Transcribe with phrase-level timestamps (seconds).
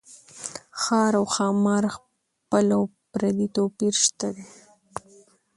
[0.81, 4.45] ښار او ښامار خپل او پردي توپير شته دي